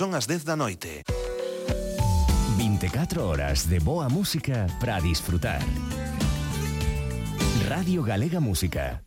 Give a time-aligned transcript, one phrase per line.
[0.00, 1.04] Son as 10 da noite.
[2.56, 5.60] 24 horas de boa música para disfrutar.
[7.68, 9.04] Radio Galega Música.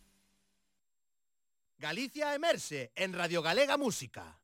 [1.78, 4.38] Galicia emerxe en Radio Galega Música.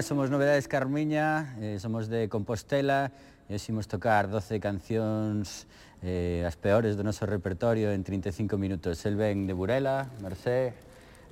[0.00, 3.12] Ola, somos Novedades Carmiña, eh, somos de Compostela
[3.52, 5.68] e ximos tocar 12 cancións
[6.00, 9.04] eh, as peores do noso repertorio en 35 minutos.
[9.04, 10.72] El ven de Burela, Mercé,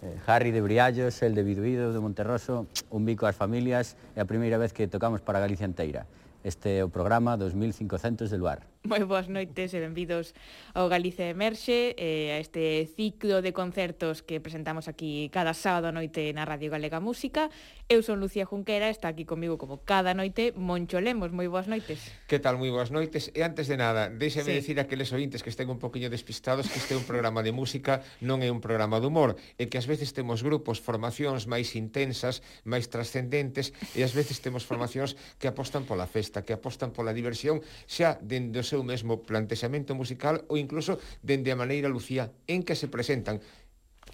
[0.05, 4.29] eh, Harry de Briallos, el de Biduido de Monterroso, un bico ás familias e a
[4.29, 6.05] primeira vez que tocamos para Galicia inteira.
[6.45, 8.69] Este é o programa 2500 del Bar.
[8.93, 10.33] Moi boas noites e benvidos
[10.73, 16.33] ao Galicia Emerxe, eh, a este ciclo de concertos que presentamos aquí cada sábado noite
[16.33, 17.53] na Radio Galega Música.
[17.89, 21.37] Eu son Lucía Junquera, está aquí comigo como cada noite Moncho Lemos.
[21.37, 22.01] Moi boas noites.
[22.25, 22.57] Que tal?
[22.57, 23.29] Moi boas noites.
[23.37, 24.61] E antes de nada, déxeme sí.
[24.61, 27.53] decir a aqueles ointes que estén un poquinho despistados que este é un programa de
[27.53, 31.77] música, non é un programa de humor, e que ás veces temos grupos, formacións máis
[31.77, 37.13] intensas, máis trascendentes, e ás veces temos formacións que apostan pola festa, que apostan pola
[37.13, 42.31] diversión, xa dende o seu seu mesmo plantexamento musical ou incluso dende a maneira, Lucía,
[42.47, 43.43] en que se presentan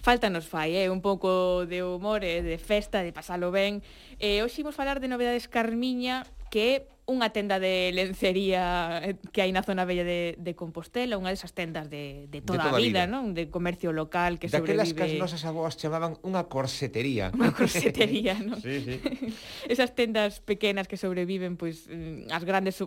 [0.01, 0.91] falta nos fai, eh?
[0.91, 2.43] un pouco de humor, eh?
[2.43, 3.79] de festa, de pasalo ben.
[4.19, 9.45] Eh, hoxe imos falar de novedades Carmiña, que é unha tenda de lencería eh, que
[9.45, 12.77] hai na zona bella de, de Compostela, unha desas tendas de, de toda, de toda
[12.77, 13.09] a vida, vida.
[13.09, 13.37] non?
[13.37, 14.93] De comercio local que Daquelas sobrevive...
[14.93, 17.29] Daquelas que as nosas avós chamaban unha corsetería.
[17.31, 18.57] Unha corsetería, non?
[18.57, 18.97] sí, sí.
[19.73, 22.77] Esas tendas pequenas que sobreviven, pois, mm, as grandes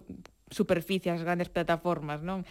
[0.51, 2.45] superficies, as grandes plataformas, non?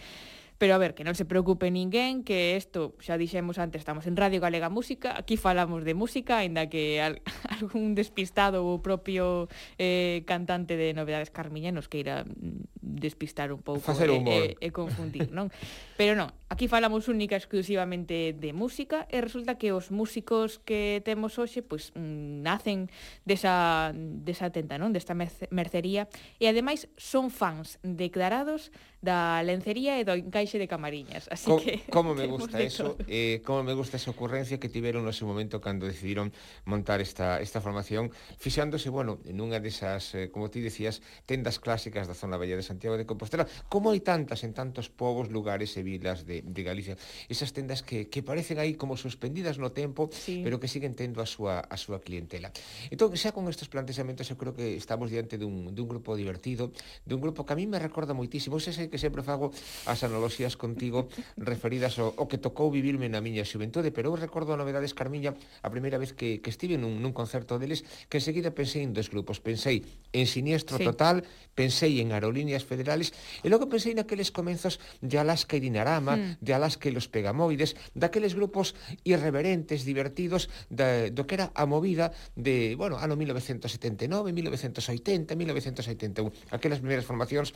[0.58, 4.18] Pero a ver, que non se preocupe ninguén, que isto, xa dixemos antes, estamos en
[4.18, 7.22] Radio Galega Música, aquí falamos de música, aínda que al,
[7.62, 9.46] algún despistado ou propio
[9.78, 14.32] eh, cantante de novedades carmiñanos que irá mm, despistar un pouco Facer humor.
[14.32, 15.52] E, e, e confundir, non?
[16.00, 21.36] Pero non, aquí falamos única exclusivamente de música e resulta que os músicos que temos
[21.36, 22.88] hoxe pois mm, nacen
[23.28, 24.96] desa desa tenta, non?
[24.96, 25.12] Desta
[25.52, 26.08] mercería
[26.40, 31.30] e ademais son fans declarados da lencería e do encaixe de camariñas.
[31.30, 35.06] Así Co que como me gusta eso, eh como me gusta esa ocurrencia que tiveron
[35.06, 36.34] no seu momento cando decidiron
[36.66, 38.10] montar esta esta formación,
[38.42, 40.98] fixándose, bueno, nunha desas, eh, como ti decías,
[41.30, 45.30] tendas clásicas da zona bella de Santiago de Compostela, como hai tantas en tantos povos,
[45.30, 46.98] lugares e vilas de, de Galicia.
[47.30, 50.42] Esas tendas que, que parecen aí como suspendidas no tempo, sí.
[50.42, 52.50] pero que siguen tendo a súa a súa clientela.
[52.90, 56.74] Entón, xa con estes plantexamentos, eu creo que estamos diante dun, dun grupo divertido,
[57.06, 59.52] dun grupo que a mí me recorda moitísimo ese sei que sempre fago
[59.84, 64.56] as analogías contigo referidas ao, ao que tocou vivirme na miña xuventude, pero eu recordo
[64.56, 68.56] a novedades Carmiña a primeira vez que, que estive nun, nun concerto deles que enseguida
[68.56, 69.44] pensei en dos grupos.
[69.44, 69.84] Pensei
[70.16, 70.88] en Siniestro sí.
[70.88, 71.20] Total,
[71.58, 73.10] pensei en aerolíneas federales
[73.42, 76.38] e logo pensei naqueles comenzos de Alaska e Dinarama, mm.
[76.38, 82.14] de Alaska e los Pegamoides, daqueles grupos irreverentes, divertidos da, do que era a movida
[82.38, 87.50] de, bueno, ano 1979, 1980, 1981, aquelas primeiras formacións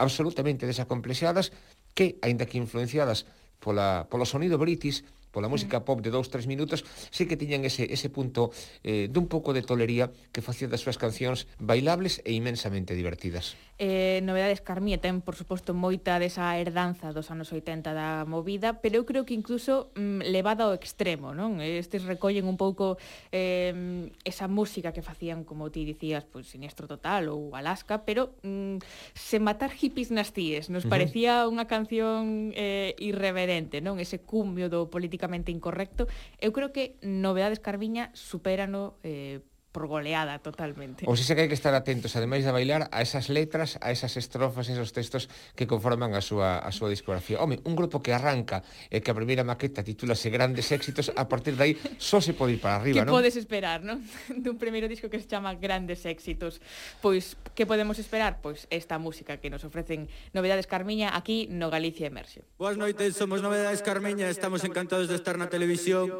[0.00, 1.52] absolutamente desacomplexadas
[1.92, 3.28] que, aínda que influenciadas
[3.60, 5.52] pola, polo sonido british, pola mm.
[5.56, 8.52] música pop de 2-3 minutos, sí que tiñan ese, ese punto
[8.84, 13.56] eh, dun pouco de tolería que facía das súas cancións bailables e imensamente divertidas.
[13.80, 19.00] Eh, novedades Carmía ten, por suposto, moita desa herdanza dos anos 80 da movida, pero
[19.00, 21.58] eu creo que incluso mm, levada ao extremo, non?
[21.64, 23.00] Estes recollen un pouco
[23.32, 28.84] eh, esa música que facían, como ti dicías, pues, Siniestro Total ou Alaska, pero mm,
[29.16, 31.52] se matar hippies nas tíes, nos parecía uh -huh.
[31.56, 33.96] unha canción eh, irreverente, non?
[33.96, 36.08] Ese cumio do político políticamente incorrecto.
[36.38, 39.40] Eu creo que novedades Carviña superano eh,
[39.72, 41.08] por goleada totalmente.
[41.08, 44.20] Ou se que hai que estar atentos, ademais de bailar, a esas letras, a esas
[44.20, 47.40] estrofas, a esos textos que conforman a súa, a súa discografía.
[47.40, 48.60] Home, un grupo que arranca
[48.92, 52.60] e que a primeira maqueta titúlase Grandes Éxitos, a partir dai só se pode ir
[52.60, 53.08] para arriba, non?
[53.08, 54.04] Que podes esperar, non?
[54.44, 56.60] Dun primeiro disco que se chama Grandes Éxitos.
[57.00, 58.44] Pois, que podemos esperar?
[58.44, 62.44] Pois esta música que nos ofrecen Novedades Carmiña aquí no Galicia Emerxe.
[62.60, 66.12] Boas noites, somos Novedades Carmiña, estamos encantados de estar na televisión.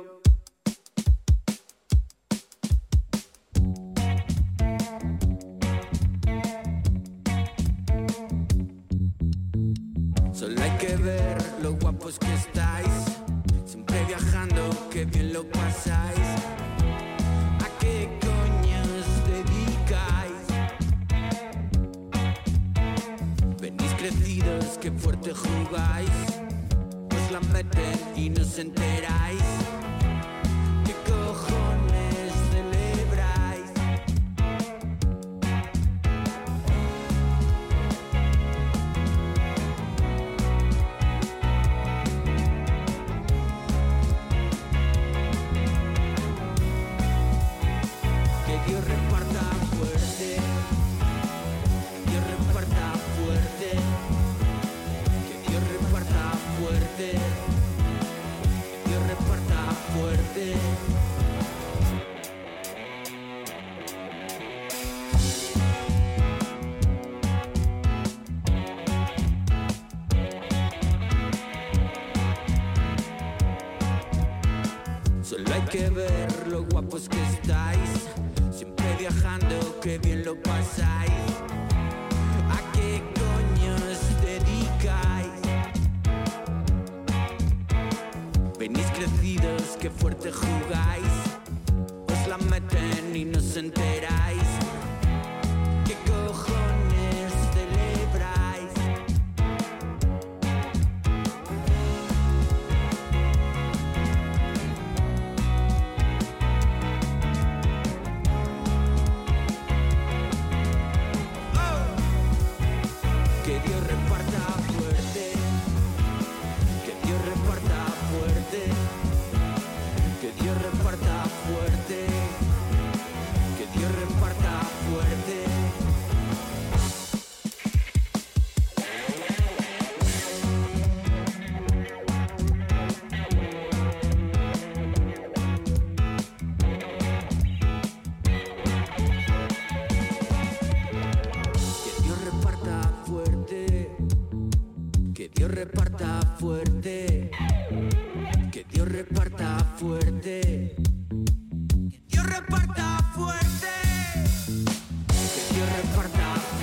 [24.82, 29.81] que fuerte jugáis, os pues la meten y no os enteráis.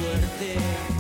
[0.10, 0.99] suerte.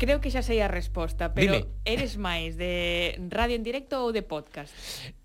[0.00, 1.68] Creo que xa sei a resposta, pero Dime.
[1.84, 4.72] eres máis de radio en directo ou de podcast?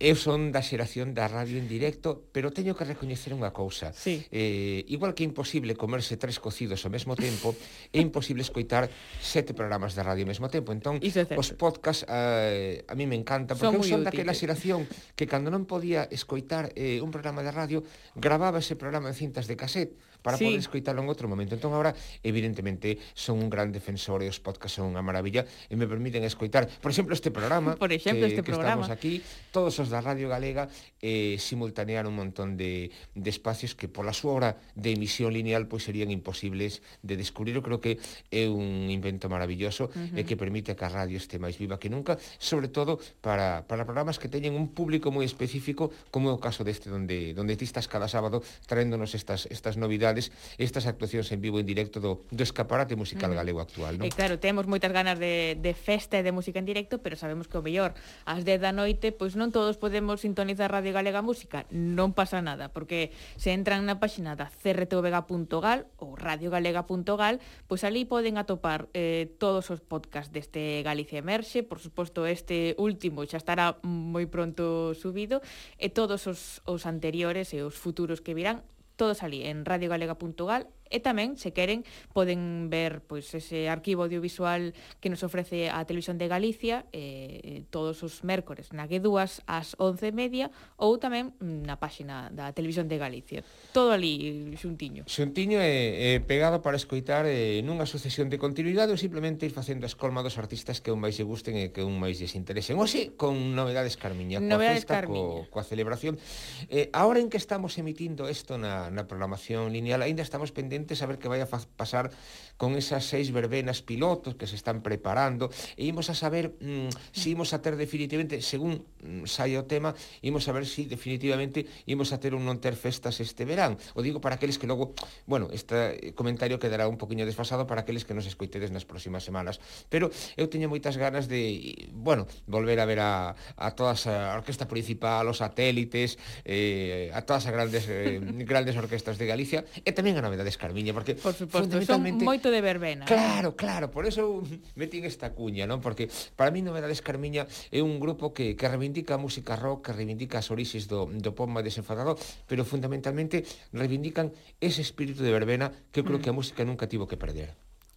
[0.04, 3.96] Eu son da xeración da radio en directo, pero teño que recoñecer unha cousa.
[3.96, 4.28] Sí.
[4.36, 7.56] Eh, igual que é imposible comerse tres cocidos ao mesmo tempo,
[7.96, 8.92] é imposible escoitar
[9.24, 10.76] sete programas de radio ao mesmo tempo.
[10.76, 15.24] Entón, os podcast eh, a mí me encanta, porque son eu son daquela xeración que
[15.24, 17.80] cando non podía escoitar eh, un programa de radio,
[18.12, 20.50] grababa ese programa en cintas de cassette para sí.
[20.50, 21.54] poder escoitalo en outro momento.
[21.54, 21.94] Entón agora,
[22.26, 26.66] evidentemente, son un gran defensor e os podcasts son unha maravilla e me permiten escoitar,
[26.82, 28.82] por exemplo, este programa por exemplo, que, este que programa.
[28.82, 29.22] estamos aquí,
[29.54, 30.66] todos os da Radio Galega
[30.98, 35.86] eh, simultanear un montón de, de espacios que pola súa hora de emisión lineal pois
[35.86, 37.54] serían imposibles de descubrir.
[37.54, 38.02] Eu creo que
[38.34, 40.18] é un invento maravilloso uh -huh.
[40.18, 43.86] e que permite que a radio este máis viva que nunca, sobre todo para, para
[43.86, 47.70] programas que teñen un público moi específico, como é o caso deste, donde, donde ti
[47.70, 52.24] estás cada sábado traéndonos estas, estas novidades musicales estas actuacións en vivo en directo do,
[52.32, 53.36] do escaparate musical mm.
[53.36, 54.08] galego actual, non?
[54.08, 57.20] E eh, claro, temos moitas ganas de, de festa e de música en directo, pero
[57.20, 61.20] sabemos que o mellor ás 10 da noite, pois non todos podemos sintonizar Radio Galega
[61.20, 68.08] Música, non pasa nada, porque se entran na páxina da crtvega.gal ou radiogalega.gal, pois ali
[68.08, 73.78] poden atopar eh, todos os podcast deste Galicia Emerxe, por suposto este último xa estará
[73.84, 75.44] moi pronto subido,
[75.76, 78.64] e todos os, os anteriores e os futuros que virán
[78.96, 81.82] Todo salí en radiogalega.gal E tamén, se queren,
[82.14, 87.62] poden ver pois ese arquivo audiovisual que nos ofrece a Televisión de Galicia eh, eh
[87.74, 93.02] todos os mércores na G2 ás 11:30 ou tamén mm, na páxina da Televisión de
[93.02, 93.42] Galicia.
[93.74, 95.10] Todo ali xuntiño.
[95.10, 99.90] Xuntiño é, é pegado para escoitar eh, nunha sucesión de continuidade ou simplemente ir facendo
[99.90, 102.78] a escolma dos artistas que un máis lle gusten e que un máis lles interesen.
[102.78, 105.50] Oxe, con novedades Carmiña, novedades coa festa, Carmiña.
[105.50, 106.22] Co, coa celebración.
[106.70, 111.02] Eh, ahora en que estamos emitindo isto na, na programación lineal, aínda estamos pendentes pendentes
[111.02, 112.12] a ver que vai a pasar
[112.58, 115.52] con esas seis verbenas pilotos que se están preparando.
[115.76, 119.68] E imos a saber mm, se si imos a ter definitivamente, según mm, sai o
[119.68, 123.44] tema, imos a ver se si definitivamente imos a ter un non ter festas este
[123.44, 123.80] verán.
[123.96, 124.96] O digo para aqueles que logo,
[125.28, 129.24] bueno, este eh, comentario quedará un poquinho desfasado para aqueles que nos escoitedes nas próximas
[129.24, 129.60] semanas,
[129.92, 134.68] pero eu teño moitas ganas de, bueno, volver a ver a, a todas a orquesta
[134.68, 136.16] principal, os satélites,
[136.48, 140.98] eh, a todas as grandes eh, grandes orquestas de Galicia e tamén a novedades Carmiña,
[140.98, 142.26] porque por suposto, fundamentalmente...
[142.26, 143.06] son moito de verbena.
[143.06, 143.14] Eh.
[143.14, 144.42] Claro, claro, por eso
[144.80, 145.78] metín esta cuña, non?
[145.78, 149.92] Porque para mí Novedades Carmiña é un grupo que, que reivindica a música rock, que
[149.94, 152.18] reivindica as orixes do, do pop máis desenfadado,
[152.50, 156.24] pero fundamentalmente reivindican ese espírito de verbena que eu creo mm.
[156.26, 157.54] que a música nunca tivo que perder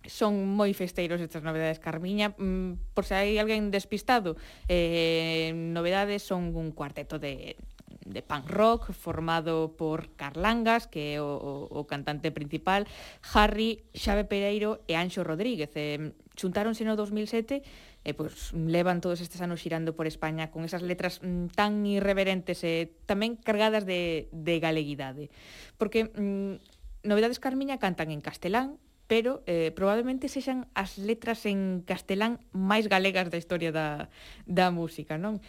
[0.09, 6.57] son moi festeiros estas novedades Carmiña, mm, por se hai alguén despistado eh, novedades son
[6.57, 7.61] un cuarteto de
[8.09, 12.89] de punk rock formado por Carlangas, que é o, o, o cantante principal,
[13.37, 15.71] Harry, Xabe Pereiro e Anxo Rodríguez.
[15.77, 17.63] Eh, xuntáronse no 2007
[18.07, 22.63] e pois levan todos estes anos xirando por España con esas letras mm, tan irreverentes
[22.63, 25.29] e tamén cargadas de, de galeguidade.
[25.77, 32.45] Porque mm, Novedades Carmiña cantan en castelán, pero eh, probablemente sexan as letras en castelán
[32.55, 34.13] máis galegas da historia da,
[34.45, 35.41] da música, non?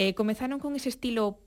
[0.00, 1.38] Eh, comezaron con ese estilo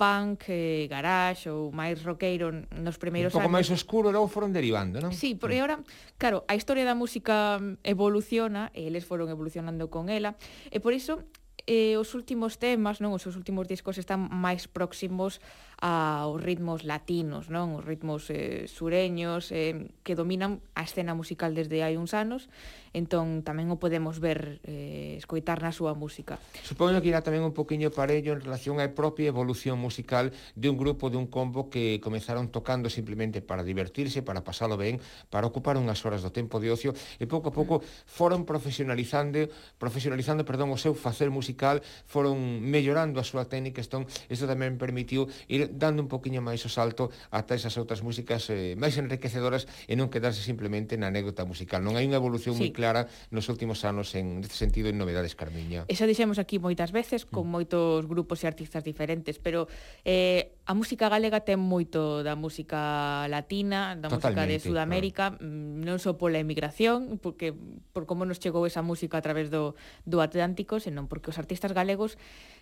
[0.00, 3.36] punk, eh, garage ou máis roqueiro nos primeiros anos.
[3.36, 3.58] Un pouco anos.
[3.60, 5.12] máis oscuro logo foron derivando, non?
[5.12, 5.60] Sí, porque mm.
[5.60, 5.76] agora,
[6.16, 10.40] claro, a historia da música evoluciona, e eles foron evolucionando con ela,
[10.72, 11.28] e por iso
[11.68, 15.44] eh, os últimos temas, non os seus últimos discos están máis próximos
[15.80, 17.72] aos ritmos latinos, non?
[17.72, 22.52] Os ritmos eh, sureños eh, que dominan a escena musical desde hai uns anos,
[22.92, 26.36] entón tamén o podemos ver eh, escoitar na súa música.
[26.60, 30.76] Supoño que irá tamén un poquinho parello en relación á propia evolución musical de un
[30.76, 35.00] grupo de un combo que comezaron tocando simplemente para divertirse, para pasalo ben,
[35.32, 39.48] para ocupar unhas horas do tempo de ocio e pouco a pouco foron profesionalizando,
[39.80, 45.24] profesionalizando, perdón, o seu facer musical, foron mellorando a súa técnica, entón isto tamén permitiu
[45.48, 49.94] ir dando un poquinho máis o salto ata esas outras músicas eh, máis enriquecedoras e
[49.96, 51.80] non quedarse simplemente na anécdota musical.
[51.80, 52.68] Non hai unha evolución sí.
[52.68, 55.88] moi clara nos últimos anos en neste sentido en novedades Carmiña.
[55.88, 57.50] E xa dixemos aquí moitas veces con mm.
[57.50, 59.70] moitos grupos e artistas diferentes, pero
[60.04, 65.50] eh A música galega ten moito da música latina, da Totalmente, música de Sudamérica, claro.
[65.82, 67.50] non só pola emigración, porque
[67.90, 69.74] por como nos chegou esa música a través do,
[70.06, 72.14] do Atlántico, senón porque os artistas galegos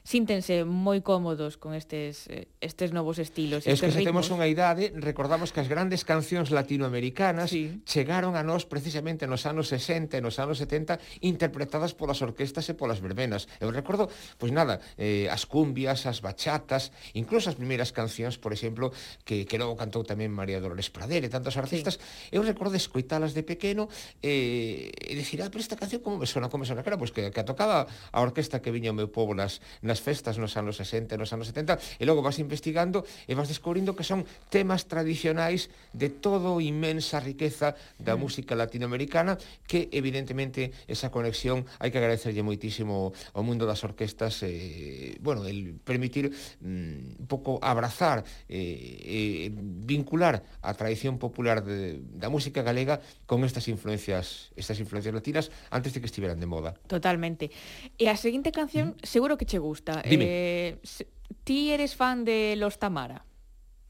[0.08, 4.24] síntense moi cómodos con estes eh, estes novos estilos, estes Es que se ritmos.
[4.24, 7.84] temos unha idade, recordamos que as grandes cancións latinoamericanas sí.
[7.84, 12.72] chegaron a nós precisamente nos anos 60 e nos anos 70 interpretadas polas orquestas e
[12.72, 13.52] polas verbenas.
[13.60, 14.08] Eu recordo,
[14.40, 18.94] pois nada, eh, as cumbias, as bachatas, incluso as primeiras cancións, por exemplo,
[19.26, 22.30] que, que logo cantou tamén María Dolores Prader e tantos artistas, sí.
[22.30, 23.90] eu recordo escoitalas de pequeno
[24.22, 27.10] eh, e dicir, ah, pero esta canción como me sona, como me sona, claro, pois
[27.10, 30.54] que, que a tocaba a orquesta que viña o meu povo nas, nas festas nos
[30.54, 34.22] anos 60 nos anos 70, e logo vas investigando e vas descubrindo que son
[34.54, 38.20] temas tradicionais de todo inmensa riqueza da mm.
[38.22, 39.34] música latinoamericana
[39.66, 45.80] que evidentemente esa conexión hai que agradecerlle moitísimo ao mundo das orquestas eh, bueno, el
[45.82, 46.30] permitir
[46.62, 52.60] mm, un pouco abrazar trazar e, eh, eh, vincular a tradición popular de, da música
[52.60, 56.76] galega con estas influencias estas influencias latinas antes de que estiveran de moda.
[56.84, 57.48] Totalmente.
[57.96, 59.08] E a seguinte canción mm.
[59.08, 60.04] seguro que che gusta.
[60.04, 60.24] Dime.
[60.28, 60.70] Eh,
[61.48, 63.27] ti eres fan de Los Tamara?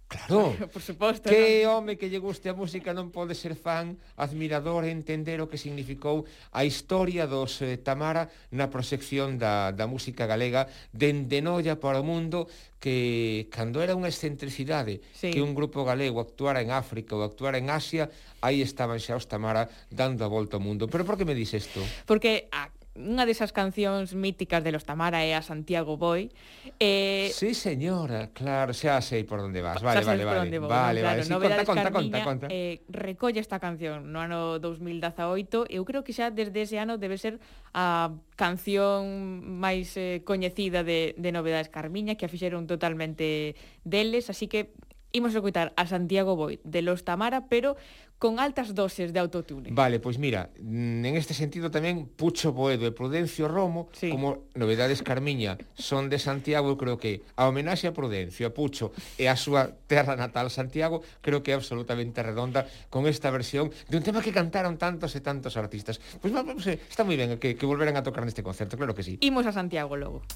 [0.09, 1.29] Claro, por suposto.
[1.29, 1.85] Que non?
[1.85, 5.61] home que lle guste a música non pode ser fan, admirador e entender o que
[5.61, 6.25] significou
[6.57, 10.65] a historia dos eh, Tamara na proxección da, da música galega
[10.97, 12.49] dende Noia para o mundo
[12.81, 15.29] que cando era unha excentricidade sí.
[15.29, 18.09] que un grupo galego actuara en África ou actuara en Asia,
[18.41, 20.89] aí estaban xa os Tamara dando a volta ao mundo.
[20.89, 21.85] Pero por que me dis isto?
[22.09, 26.35] Porque a unha desas cancións míticas de los Tamara é a Santiago Boy.
[26.83, 29.79] Eh, sí, señora, claro, xa sei por onde vas.
[29.79, 30.59] Vale, vale, vale.
[30.59, 32.47] Vou, vale, claro, vale, sí, conta, conta, conta, conta.
[32.51, 35.71] Eh, recolle esta canción no ano 2018.
[35.71, 37.39] Eu creo que xa desde ese ano debe ser
[37.71, 43.55] a canción máis eh, coñecida de, de Novedades Carmiña, que a fixeron totalmente
[43.87, 44.75] deles, así que
[45.13, 47.77] imos escutar a Santiago Boy de Los Tamara, pero
[48.19, 49.71] con altas doses de autotune.
[49.71, 54.11] Vale, pois mira, mm, en este sentido tamén Pucho Boedo e Prudencio Romo, sí.
[54.11, 59.31] como novedades Carmiña, son de Santiago, creo que a homenaxe a Prudencio, a Pucho e
[59.31, 64.03] a súa terra natal Santiago, creo que é absolutamente redonda con esta versión de un
[64.03, 66.03] tema que cantaron tantos e tantos artistas.
[66.19, 69.23] Pois pues, está moi ben que, que volveran a tocar neste concerto, claro que sí.
[69.23, 70.27] Imos a Santiago logo.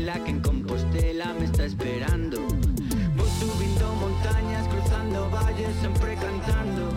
[0.00, 2.38] Carmela que en Compostela me está esperando.
[3.16, 6.88] Voy subiendo montañas, cruzando valles, siempre cantando.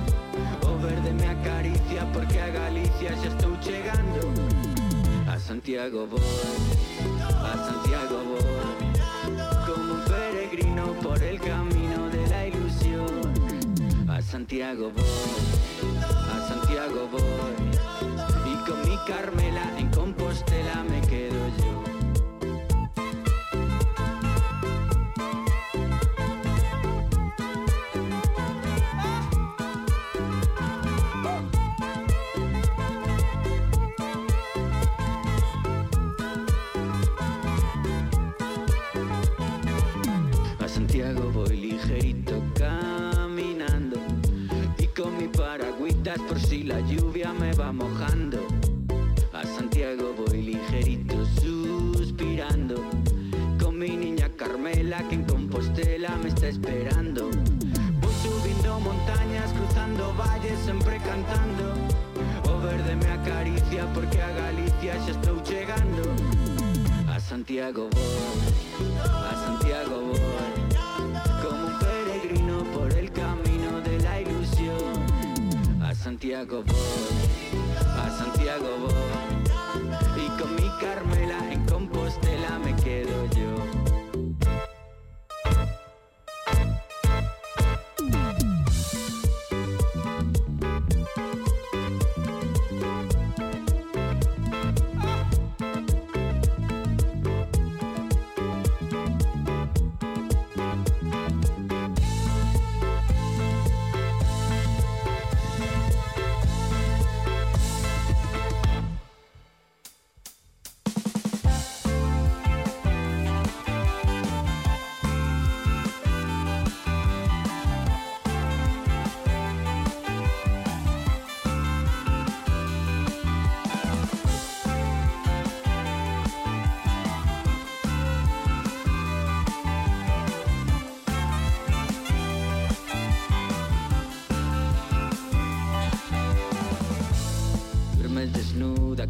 [0.67, 4.21] O verde me acaricia porque a Galicia ya estoy llegando.
[5.27, 6.21] A Santiago voy,
[7.19, 8.93] a Santiago voy
[11.01, 13.33] por el camino de la ilusión.
[14.09, 15.03] A Santiago voy,
[16.05, 18.51] a Santiago voy.
[18.51, 19.65] Y con mi Carmela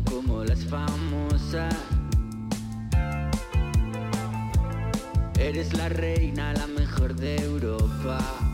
[0.10, 1.76] como las famosas.
[5.40, 8.53] Eres la reina, la mejor de Europa.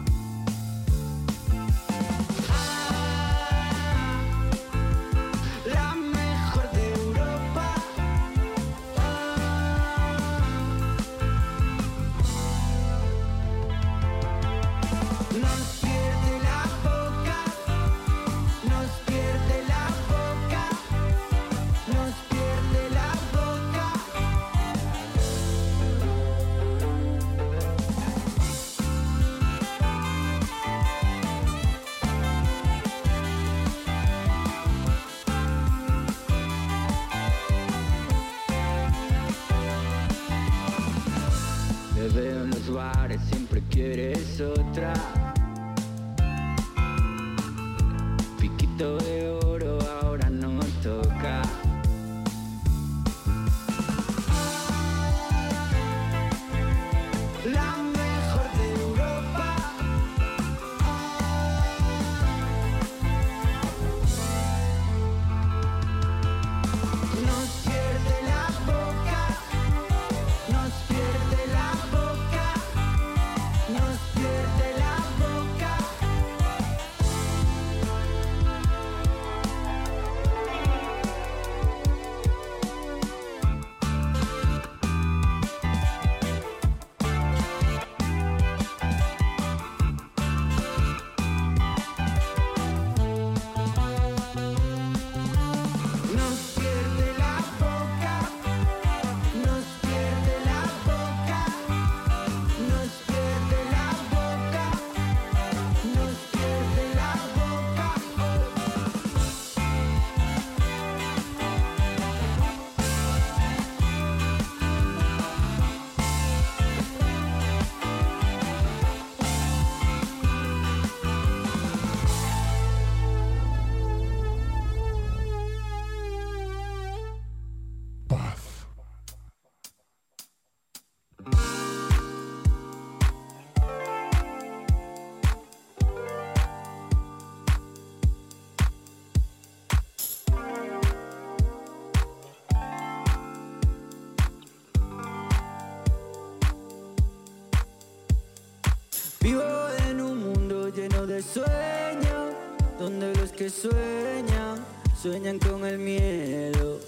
[151.33, 152.33] Sueños,
[152.79, 154.65] donde los que sueñan,
[154.99, 156.79] sueñan con el miedo.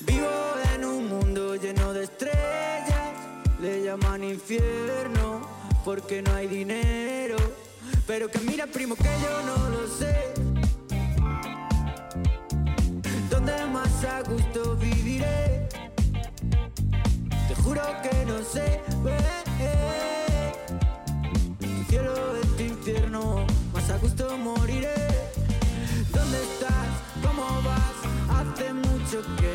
[0.00, 0.28] Vivo
[0.74, 3.12] en un mundo lleno de estrellas,
[3.60, 5.46] le llaman infierno,
[5.84, 7.36] porque no hay dinero.
[8.06, 10.34] Pero que mira, primo, que yo no lo sé.
[13.30, 15.68] ¿Dónde más a gusto viviré?
[17.48, 18.80] Te juro que no sé.
[19.06, 19.33] eh,
[29.22, 29.53] together.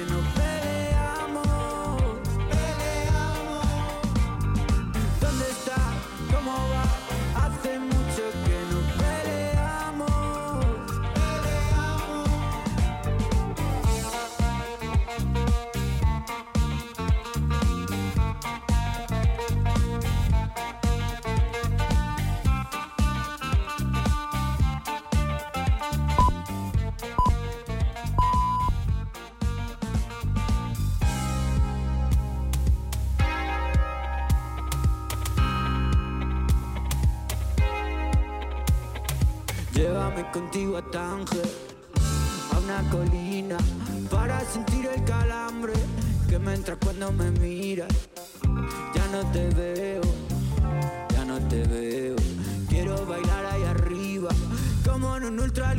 [40.32, 41.50] Contigo a Tánger,
[42.54, 43.58] a una colina,
[44.10, 45.74] para sentir el calambre
[46.28, 47.90] que me entra cuando me miras.
[48.94, 50.02] Ya no te veo,
[51.14, 52.16] ya no te veo.
[52.70, 54.30] Quiero bailar ahí arriba,
[54.86, 55.74] como en un ultra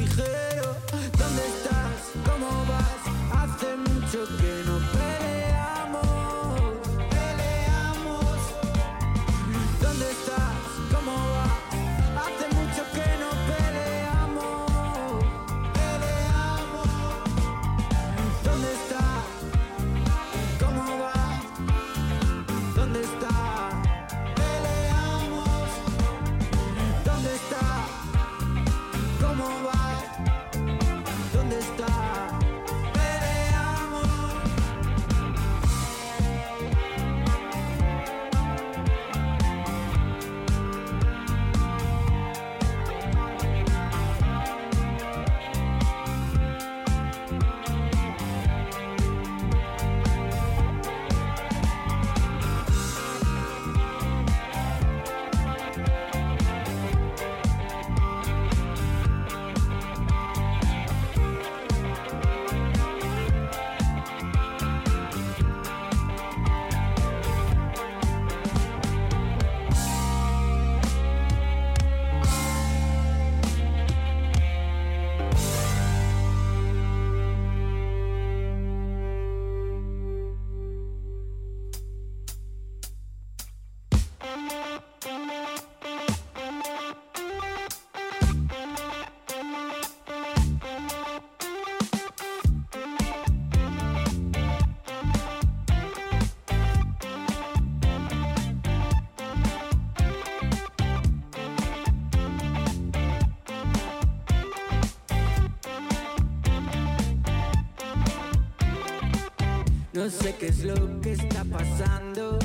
[110.10, 112.38] sé qué es lo que está pasando.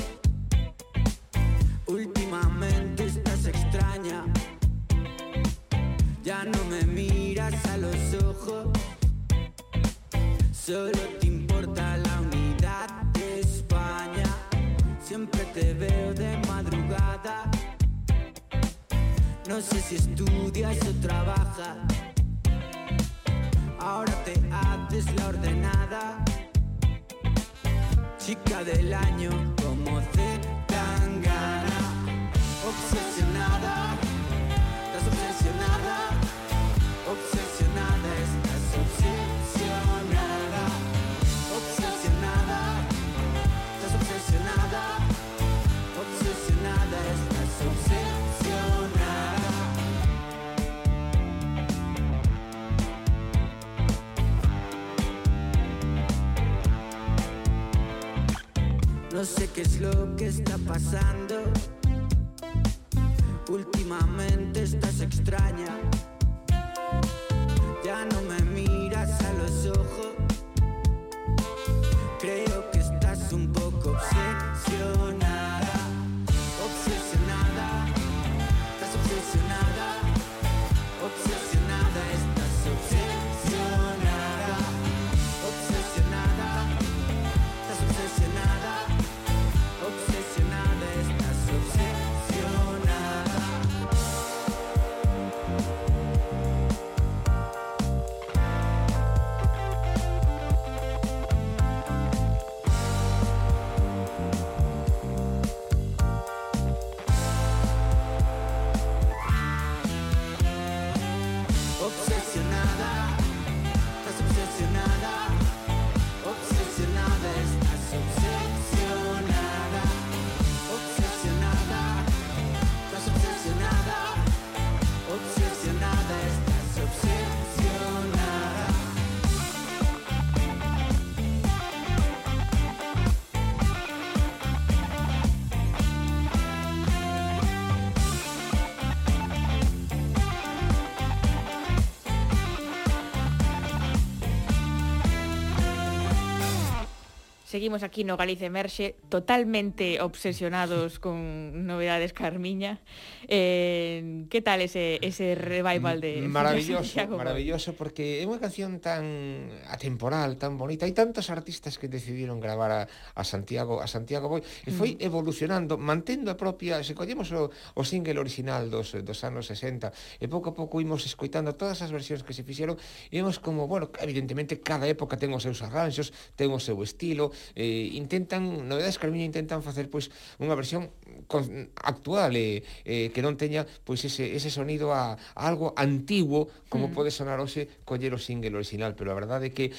[147.56, 152.80] seguimos aquí no Galicia Emerxe totalmente obsesionados con novedades Carmiña.
[153.28, 156.22] Eh, que tal ese, ese revival de...
[156.22, 160.86] Maravilloso, de maravilloso, porque é unha canción tan atemporal, tan bonita.
[160.86, 164.46] Hai tantos artistas que decidieron gravar a, a Santiago a Santiago Boy.
[164.46, 165.02] e foi mm.
[165.02, 166.78] evolucionando, mantendo a propia...
[166.86, 169.90] Se collemos o, o single original dos, dos anos 60,
[170.22, 172.78] e pouco a pouco imos escoitando todas as versións que se fixeron,
[173.10, 177.34] e vemos como, bueno, evidentemente cada época ten os seus arranxos, ten o seu estilo,
[177.58, 180.94] eh, intentan, novedades Carmiño intentan facer pois unha versión
[181.26, 181.42] con,
[181.82, 186.92] actual, eh, eh, que non teña pois ese, ese sonido a, a algo antiguo como
[186.92, 186.92] mm.
[186.92, 189.72] pode sonar hoxe coller o single original, pero a verdade é que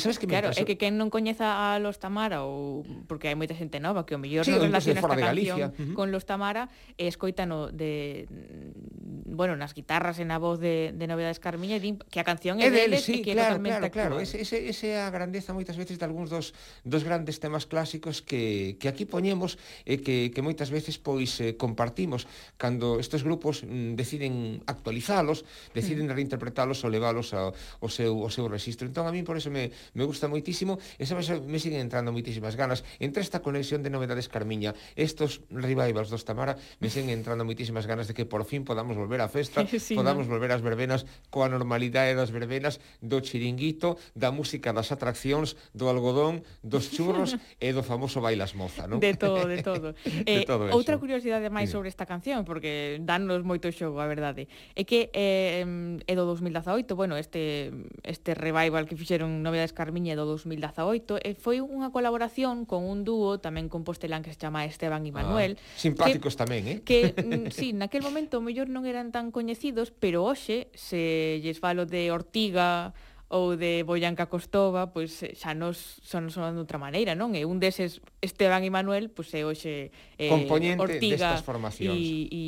[0.00, 3.36] sabes que me Claro, é que quen non coñeza a Los Tamara ou porque hai
[3.36, 5.92] moita xente nova que o mellor sí, non relaciona esta canción uh -huh.
[5.92, 8.24] con Los Tamara, escoitano de
[9.38, 12.66] bueno, nas guitarras e na voz de, de Novedades Carmiña, din que a canción é,
[12.66, 14.26] é deles sí, e que claro, é totalmente claro, claro.
[14.26, 18.18] Ese, ese, ese é a grandeza moitas veces de algúns dos, dos grandes temas clásicos
[18.18, 19.54] que, que aquí poñemos
[19.86, 22.26] e que, que moitas veces pois eh, compartimos
[22.58, 26.18] cando estes grupos mm, deciden actualizalos, deciden mm.
[26.18, 28.90] reinterpretalos ou leválos ao, ao, seu, ao seu registro.
[28.90, 32.58] Entón, a mí por eso me, me gusta moitísimo e sabes, me siguen entrando moitísimas
[32.58, 32.82] ganas.
[32.98, 38.10] Entre esta conexión de Novedades Carmiña, estos revivals dos Tamara, me siguen entrando moitísimas ganas
[38.10, 40.32] de que por fin podamos volver a da festa, sí, podamos no?
[40.32, 46.40] volver ás verbenas coa normalidade das verbenas, do chiringuito, da música das atraccións, do algodón,
[46.64, 49.04] dos churros e do famoso bailas moza, non?
[49.04, 49.92] De todo, de todo.
[50.24, 54.48] eh, de todo outra curiosidade máis sobre esta canción, porque danos moito xogo, a verdade,
[54.72, 55.68] é que eh,
[56.08, 57.70] é do 2018, bueno, este
[58.06, 63.42] este revival que fixeron Novedades Carmiña do 2018, e foi unha colaboración con un dúo
[63.42, 65.58] tamén con Postelán que se chama Esteban e ah, Manuel.
[65.58, 66.78] Ah, simpáticos que, tamén, eh?
[66.86, 71.58] Que, mm, sí, naquel momento mellor non eran tan tan coñecidos, pero hoxe, se lles
[71.58, 72.94] falo de Ortiga
[73.26, 77.34] ou de Boyanca Costova, pois eh, xa nos son sonando de outra maneira, non?
[77.34, 81.98] E un deses Esteban e Manuel, pois é hoxe eh, Componente Ortiga destas formacións.
[81.98, 82.42] E, e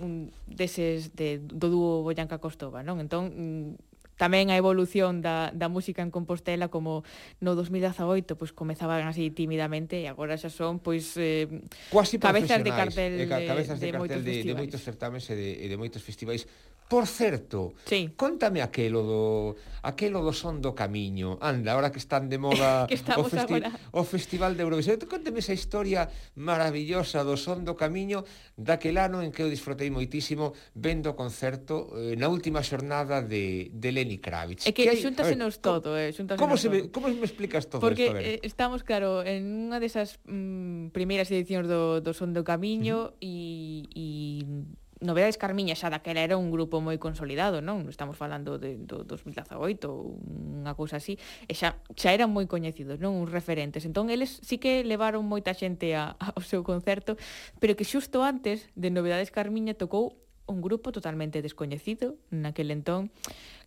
[0.00, 3.04] un deses de, do dúo Boyanca Costova, non?
[3.04, 3.91] Entón, mm,
[4.22, 7.02] tamén a evolución da, da música en Compostela como
[7.42, 11.50] no 2018 pois comezaban así tímidamente e agora xa son pois eh,
[11.90, 14.46] Quasi cabezas de cartel eh, de, e ca, cabezas de, de, cartel moitos de, festivais.
[14.46, 16.46] de moitos certames e de, e de moitos festivais
[16.92, 18.12] Por certo, sí.
[18.20, 21.40] contame aquelo do aquelo do son do camiño.
[21.40, 22.84] Anda, ahora que están de moda
[23.16, 23.72] o, festi agora.
[23.96, 25.00] o Festival de Eurovisión.
[25.00, 28.28] Tú contame esa historia maravillosa do son do camiño
[28.60, 33.72] daquel ano en que eu disfrutei moitísimo vendo o concerto eh, na última xornada de,
[33.72, 34.68] de Lenny Kravitz.
[34.68, 37.72] É que, que hai, xuntasenos ver, todo, eh, xuntasenos como, se me, como me explicas
[37.72, 38.20] todo Porque isto?
[38.20, 43.16] Porque eh, estamos, claro, en unha desas mm, primeiras edicións do, do son do camiño
[43.16, 44.81] e mm.
[45.02, 47.90] Novedades Carmiña xa daquela era un grupo moi consolidado, non?
[47.90, 49.58] Estamos falando de, do 2018
[49.90, 51.18] ou unha cousa así,
[51.50, 53.18] e xa, xa eran moi coñecidos, non?
[53.18, 53.82] Uns referentes.
[53.82, 57.18] Entón, eles sí que levaron moita xente a, ao seu concerto,
[57.58, 63.10] pero que xusto antes de Novedades Carmiña tocou un grupo totalmente descoñecido naquel entón,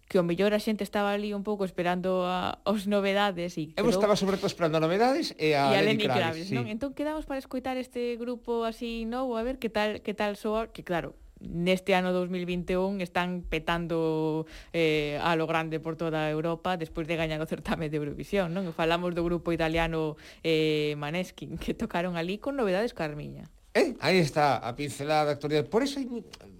[0.07, 3.89] que o mellor a xente estaba ali un pouco esperando a, os novedades e Eu
[3.89, 3.97] quedou...
[3.97, 6.55] estaba sobre todo esperando a novedades e a, e a Lenny Kravitz, Kravitz sí.
[6.55, 6.69] non?
[6.69, 10.69] Entón quedamos para escoitar este grupo así novo, a ver que tal que tal soa,
[10.69, 17.07] que claro, neste ano 2021 están petando eh, a lo grande por toda Europa despois
[17.07, 18.71] de gañar o certame de Eurovisión, non?
[18.71, 23.51] Falamos do grupo italiano eh, Maneskin, que tocaron ali con novedades Carmiña.
[23.75, 25.67] Eh, aí está a pincelada da actualidade.
[25.67, 26.07] Por eso hai,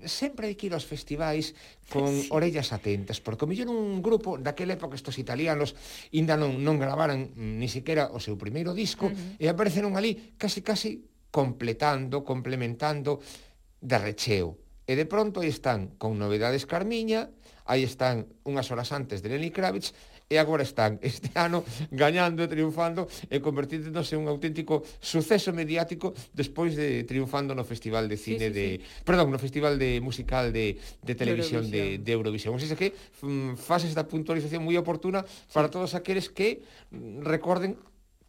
[0.04, 1.56] sempre hai que ir aos festivais
[1.88, 2.28] con sí.
[2.28, 5.80] orellas atentas, porque o mellor un grupo daquela época estos italianos
[6.12, 9.40] ainda non, non gravaran ni siquiera o seu primeiro disco uh -huh.
[9.40, 13.24] e apareceron ali casi casi completando, complementando
[13.80, 17.34] de recheo E de pronto aí están con novedades Carmiña,
[17.66, 19.98] aí están unhas horas antes de Lenny Kravitz,
[20.30, 21.62] e agora están este ano
[21.94, 28.18] gañando e triunfando e convertíndose un auténtico suceso mediático despois de triunfando no Festival de
[28.18, 28.66] Cine sí, sí, de...
[28.82, 29.04] Sí.
[29.06, 32.58] Perdón, no Festival de Musical de, de Televisión de, de Eurovisión.
[32.58, 35.22] O sea que mm, fases esta puntualización moi oportuna
[35.54, 37.78] para todos aqueles que mm, recorden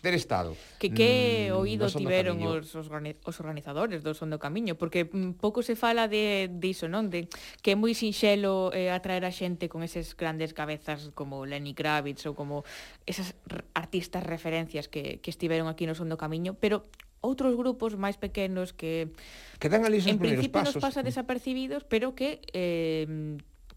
[0.00, 0.56] ter estado.
[0.78, 5.40] Que que mm, oído mm, tiveron os, os organizadores do Son do Camiño, porque mm,
[5.40, 7.08] pouco se fala de diso, non?
[7.08, 7.26] De
[7.64, 12.28] que é moi sinxelo eh, atraer a xente con eses grandes cabezas como Lenny Kravitz
[12.28, 12.62] ou como
[13.08, 13.34] esas
[13.72, 16.84] artistas referencias que, que estiveron aquí no Son do Camiño, pero
[17.24, 19.10] outros grupos máis pequenos que
[19.58, 20.76] que dan ali en principio pasos.
[20.76, 23.08] nos pasa desapercibidos, pero que eh,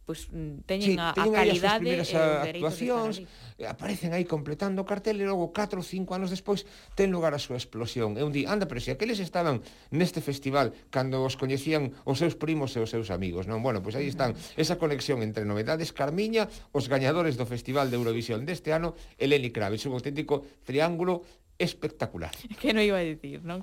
[0.09, 0.25] pois
[0.65, 3.21] teñen sí, a, teñen calidade as e actuacións,
[3.61, 6.65] eh, aparecen aí completando o cartel e logo 4 ou 5 anos despois
[6.97, 8.17] ten lugar a súa explosión.
[8.17, 9.61] E un di, anda, pero se aqueles estaban
[9.93, 13.61] neste festival cando os coñecían os seus primos e os seus amigos, non?
[13.61, 18.49] Bueno, pois aí están esa conexión entre novedades Carmiña, os gañadores do Festival de Eurovisión
[18.49, 21.21] deste ano, Eleni Kravitz, un auténtico triángulo
[21.59, 22.31] espectacular.
[22.59, 23.61] Que non iba a dicir, non?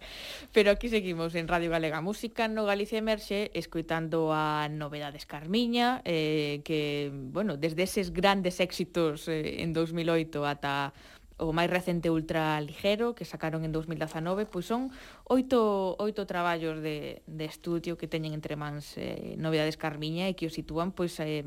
[0.53, 6.61] Pero aquí seguimos en Radio Galega Música, no Galicia Emerxe, escuitando a novedades Carmiña, eh,
[6.62, 10.92] que, bueno, desde eses grandes éxitos eh, en 2008 ata
[11.36, 14.88] o máis recente ultra ligero que sacaron en 2019, pois son
[15.28, 20.49] oito, oito traballos de, de estudio que teñen entre mans eh, novedades Carmiña e que
[20.49, 21.44] o sitúan pois eh,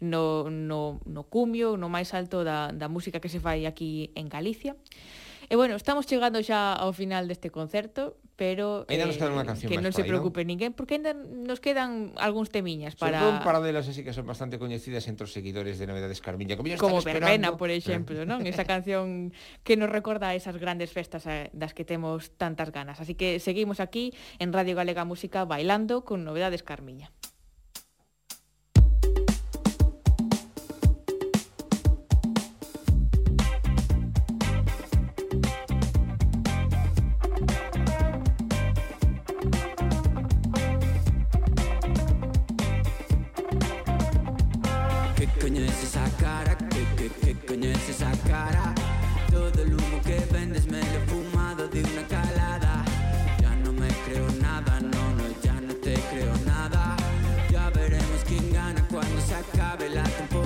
[0.00, 4.32] no, no, no cumio, no máis alto da, da música que se fai aquí en
[4.32, 4.72] Galicia.
[5.50, 9.66] E bueno, estamos chegando xa ao final deste concerto, pero ainda nos eh, queda canción
[9.66, 13.58] que non se preocupe ninguén porque ainda nos quedan algúns temiñas para Sobre un par
[13.58, 17.58] delas así que son bastante coñecidas entre os seguidores de Novedades Carmiña, como, como Verbena,
[17.58, 18.46] por exemplo, non?
[18.46, 19.34] Esa canción
[19.66, 23.02] que nos recorda a esas grandes festas eh, das que temos tantas ganas.
[23.02, 27.10] Así que seguimos aquí en Radio Galega Música bailando con Novedades Carmiña.
[47.50, 48.72] Coño es esa cara?
[49.28, 52.84] Todo el humo que vendes me lo he fumado de una calada.
[53.40, 56.96] Ya no me creo nada, no, no, ya no te creo nada.
[57.50, 60.39] Ya veremos quién gana cuando se acabe la temporada.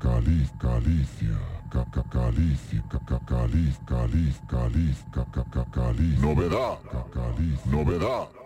[0.00, 1.36] Caliz, Galicia,
[2.10, 2.82] Galicia,
[3.26, 5.04] Caliz, Caliz, Caliz,
[5.70, 6.78] Caliz, Novedad,
[7.66, 8.39] Novedad.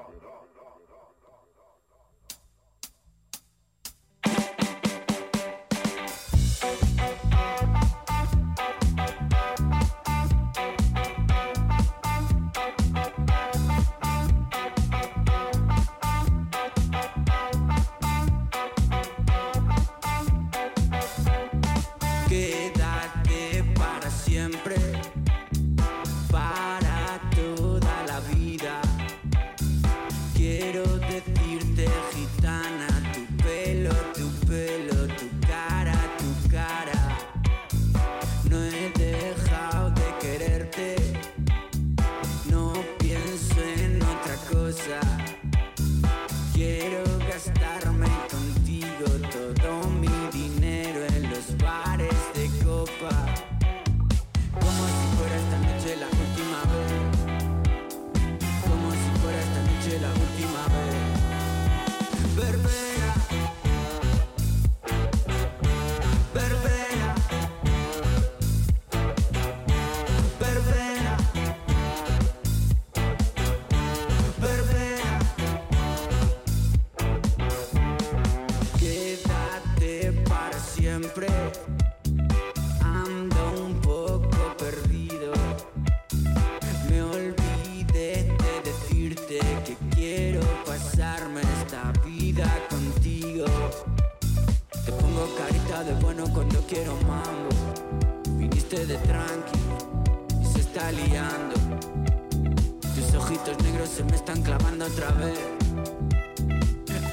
[102.95, 105.39] Tus ojitos negros se me están clavando otra vez.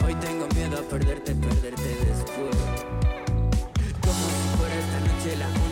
[0.05, 2.57] Hoy tengo miedo a perderte, perderte después.
[4.01, 5.70] Como si fuera esta noche la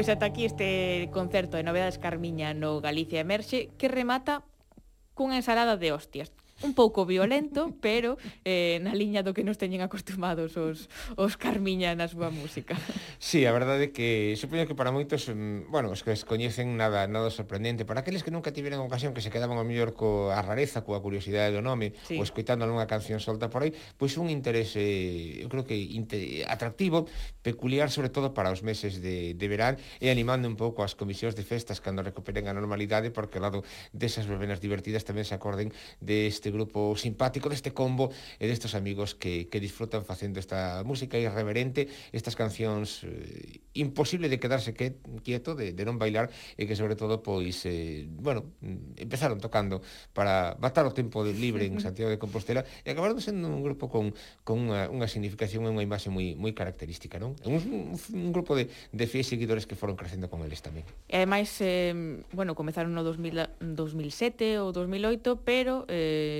[0.00, 4.48] Pois ata aquí este concerto de novedades Carmiña no Galicia Emerxe que remata
[5.12, 6.32] cunha ensalada de hostias
[6.62, 11.96] un pouco violento, pero eh, na liña do que nos teñen acostumados os, os Carmiña
[11.96, 12.76] na súa música.
[13.18, 17.08] Sí, a verdade é que supoño que para moitos, mm, bueno, os que descoñecen nada
[17.08, 20.84] nada sorprendente, para aqueles que nunca tiveron ocasión que se quedaban ao mellor coa rareza,
[20.84, 22.20] coa curiosidade do nome, sí.
[22.20, 25.76] ou escoitando algunha canción solta por aí, pois un interese, eu creo que
[26.46, 27.08] atractivo,
[27.42, 31.34] peculiar sobre todo para os meses de, de verán e animando un pouco as comisións
[31.34, 33.58] de festas cando recuperen a normalidade porque ao lado
[33.96, 39.14] desas verbenas divertidas tamén se acorden deste grupo simpático, deste combo eh, e destes amigos
[39.14, 45.54] que, que disfrutan facendo esta música irreverente, estas cancións eh, imposible de quedarse que, quieto,
[45.54, 48.50] de, de non bailar e que sobre todo pois, eh, bueno,
[48.96, 49.80] empezaron tocando
[50.12, 53.86] para batar o tempo de libre en Santiago de Compostela e acabaron sendo un grupo
[53.88, 57.38] con, con unha, unha significación e unha imaxe moi, moi característica, non?
[57.46, 60.82] Un, un, un grupo de, de fiéis seguidores que foron crecendo con eles tamén.
[61.06, 61.94] E ademais, eh,
[62.34, 66.39] bueno, comezaron no 2000, 2007 ou 2008, pero eh,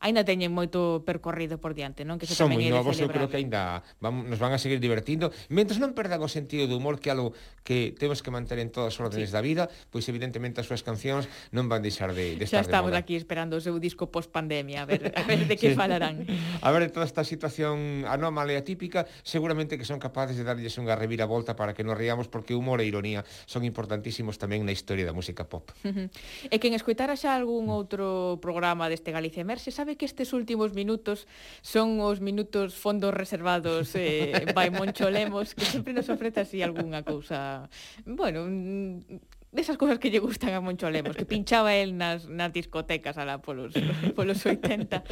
[0.00, 2.20] aínda teñen moito percorrido por diante, non?
[2.20, 5.32] Que Son moi novos, eu creo que aínda vamos, nos van a seguir divertindo.
[5.48, 7.32] Mentres non perdan o sentido do humor, que algo
[7.66, 9.36] que temos que manter en todas as órdenes sí.
[9.36, 12.92] da vida, pois evidentemente as súas cancións non van deixar de, de estar Xa estamos
[12.92, 13.04] de moda.
[13.04, 15.78] aquí esperando o seu disco post-pandemia, a ver, a ver de que sí.
[15.78, 16.26] falarán.
[16.62, 20.94] A ver, toda esta situación anómala e atípica, seguramente que son capaces de darlles unha
[20.94, 25.06] revira volta para que nos riamos, porque humor e ironía son importantísimos tamén na historia
[25.06, 25.70] da música pop.
[26.52, 27.78] e quen escuitara xa algún mm.
[27.78, 28.06] outro
[28.42, 31.28] programa deste Galicia Emerxe, sabe sabe que estes últimos minutos
[31.62, 37.06] son os minutos fondos reservados eh, by Moncho Lemos, que sempre nos ofrece así algunha
[37.06, 37.70] cousa,
[38.02, 42.50] bueno, mm, desas cousas que lle gustan a Moncho Lemos, que pinchaba el nas, nas
[42.50, 43.78] discotecas alá polos,
[44.18, 45.06] polos 80.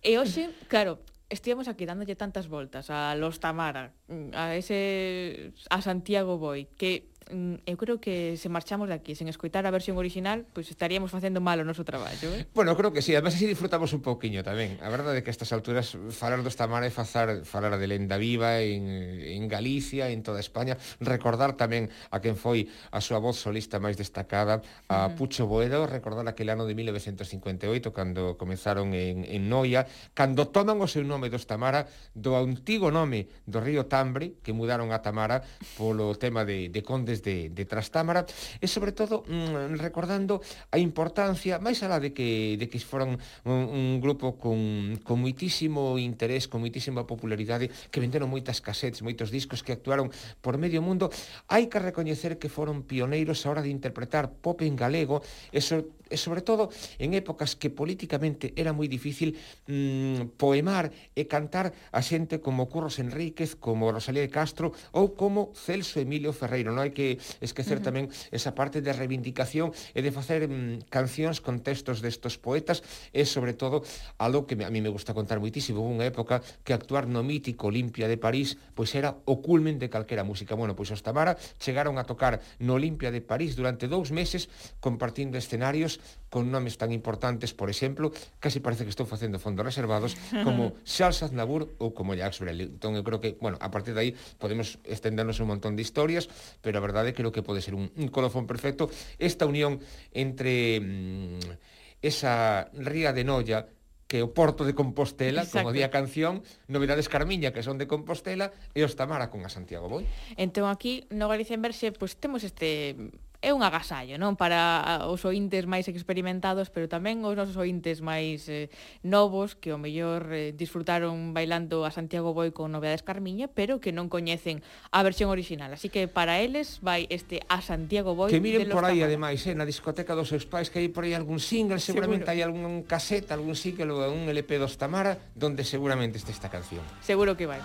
[0.00, 5.84] E hoxe, claro, estivemos aquí dándolle tantas voltas a los Tamara, mm, a ese a
[5.84, 10.00] Santiago Boy, que Mm, eu creo que se marchamos de aquí sen escoitar a versión
[10.00, 12.48] original, pois pues estaríamos facendo mal o noso traballo, eh?
[12.56, 14.80] Bueno, creo que sí, además así disfrutamos un pouquiño tamén.
[14.80, 18.64] A verdade é que a estas alturas falar dos tamares, fazar falar de lenda viva
[18.64, 23.76] en, en Galicia, en toda España, recordar tamén a quen foi a súa voz solista
[23.76, 25.16] máis destacada, a uh -huh.
[25.18, 30.88] Pucho Boedo, recordar aquel ano de 1958 cando comenzaron en, en Noia, cando toman o
[30.88, 31.84] seu nome dos Tamara
[32.16, 35.42] do antigo nome do río Tambre, que mudaron a Tamara
[35.76, 38.26] polo tema de, de Condes Aires de, de Trastámara
[38.60, 40.40] e sobre todo mm, recordando
[40.70, 45.98] a importancia máis alá de que de que foron un, un grupo con, con moitísimo
[45.98, 50.10] interés, con moitísima popularidade, que venderon moitas casetes, moitos discos que actuaron
[50.40, 51.10] por medio mundo,
[51.50, 55.82] hai que recoñecer que foron pioneiros a hora de interpretar pop en galego e, so,
[56.08, 62.00] e sobre todo en épocas que políticamente era moi difícil mmm, poemar e cantar a
[62.00, 66.72] xente como Curros Enríquez, como Rosalía de Castro ou como Celso Emilio Ferreiro.
[66.72, 67.88] Non hai que que esquecer uh -huh.
[67.88, 72.84] tamén esa parte de reivindicación e de facer mm, cancións con textos destos poetas
[73.16, 73.80] e sobre todo
[74.20, 78.04] algo que a mí me gusta contar moitísimo, unha época que actuar no mítico Olimpia
[78.10, 80.52] de París pois era o culmen de calquera música.
[80.58, 85.38] Bueno, pois os Tamara chegaron a tocar no Olimpia de París durante dous meses compartindo
[85.38, 90.12] escenarios con nomes tan importantes, por exemplo, casi parece que estou facendo fondos reservados
[90.44, 92.68] como Charles Aznavour ou como Jacques Brel.
[92.68, 96.28] Entón eu creo que, bueno, a partir de aí podemos estendernos un montón de historias,
[96.60, 98.88] pero a verdade creo que pode ser un, un colofón perfecto
[99.20, 99.84] esta unión
[100.16, 103.68] entre mm, esa ría de Noia
[104.08, 105.68] que o Porto de Compostela, Exacto.
[105.68, 109.52] como di a canción, novidades Carmiña, que son de Compostela, e os Tamara con a
[109.52, 110.08] Santiago Boi.
[110.40, 112.96] Entón aquí, no Galicia en Verse, pois pues, temos este
[113.40, 114.34] é un agasallo, non?
[114.34, 118.66] Para os ointes máis experimentados, pero tamén os nosos ointes máis eh,
[119.06, 123.94] novos que o mellor eh, disfrutaron bailando a Santiago Boi con novedades Carmiña, pero que
[123.94, 124.58] non coñecen
[124.90, 125.70] a versión original.
[125.70, 129.54] Así que para eles vai este a Santiago Boi Que miren por aí ademais, eh,
[129.54, 132.34] na discoteca dos seus pais que hai por aí algún single, seguramente Seguro.
[132.34, 136.82] hai algún caseta, algún single ou un LP dos Tamara, donde seguramente este esta canción.
[137.06, 137.62] Seguro que vai.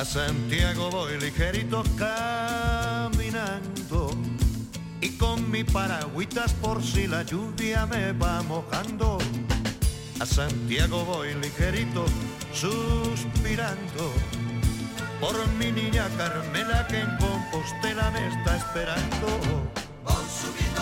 [0.00, 3.52] A Santiago voy ligerito caminando
[5.02, 9.18] y con mi paragüitas por si la lluvia me va mojando.
[10.18, 12.06] A Santiago voy ligerito
[12.54, 14.10] suspirando
[15.20, 19.26] por mi niña Carmela que en Compostela me está esperando.
[20.02, 20.80] Voy subiendo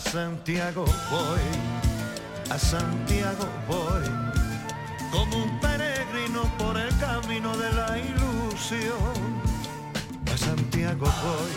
[0.00, 1.40] A Santiago voy,
[2.50, 4.02] a Santiago voy,
[5.12, 9.14] como un peregrino por el camino de la ilusión.
[10.36, 11.52] Santiago voy,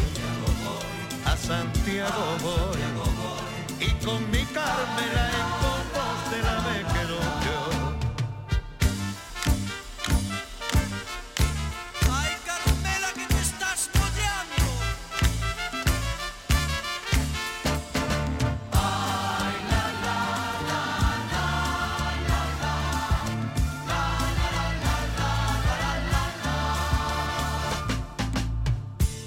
[1.25, 5.52] a Santiago voy, y con mi Carmela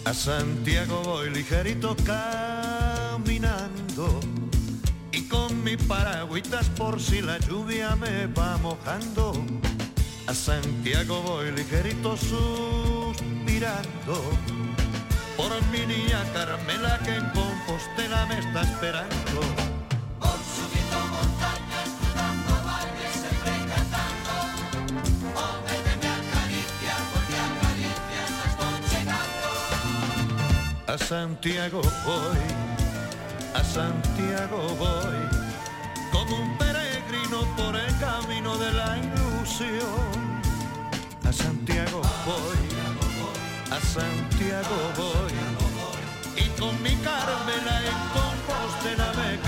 [0.07, 3.50] A Santiago voy ligerito caminando
[5.11, 9.32] y con mi paragüitas por si la lluvia me va mojando.
[10.28, 13.16] A Santiago voy ligerito suspirando
[15.36, 19.65] por mi niña Carmela que en Compostela me está esperando.
[30.97, 32.38] A Santiago voy,
[33.53, 35.28] a Santiago voy,
[36.11, 40.40] como un peregrino por el camino de la ilusión.
[41.28, 49.45] A Santiago voy, a Santiago voy, y con mi Carmela en Compostela me